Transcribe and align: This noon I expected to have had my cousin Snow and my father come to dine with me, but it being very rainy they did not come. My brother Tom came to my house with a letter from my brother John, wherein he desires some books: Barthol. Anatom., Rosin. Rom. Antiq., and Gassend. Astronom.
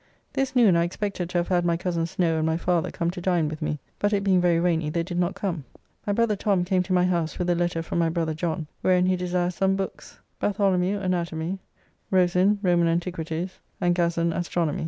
This 0.33 0.55
noon 0.55 0.75
I 0.75 0.81
expected 0.83 1.29
to 1.29 1.37
have 1.37 1.49
had 1.49 1.63
my 1.63 1.77
cousin 1.77 2.07
Snow 2.07 2.37
and 2.37 2.43
my 2.47 2.57
father 2.57 2.89
come 2.89 3.11
to 3.11 3.21
dine 3.21 3.47
with 3.47 3.61
me, 3.61 3.77
but 3.99 4.13
it 4.13 4.23
being 4.23 4.41
very 4.41 4.59
rainy 4.59 4.89
they 4.89 5.03
did 5.03 5.19
not 5.19 5.35
come. 5.35 5.63
My 6.07 6.11
brother 6.13 6.35
Tom 6.35 6.65
came 6.65 6.81
to 6.81 6.91
my 6.91 7.05
house 7.05 7.37
with 7.37 7.51
a 7.51 7.55
letter 7.55 7.83
from 7.83 7.99
my 7.99 8.09
brother 8.09 8.33
John, 8.33 8.65
wherein 8.81 9.05
he 9.05 9.15
desires 9.15 9.53
some 9.53 9.75
books: 9.75 10.17
Barthol. 10.41 10.73
Anatom., 10.75 11.59
Rosin. 12.09 12.57
Rom. 12.63 12.81
Antiq., 12.81 13.51
and 13.79 13.93
Gassend. 13.95 14.33
Astronom. 14.33 14.79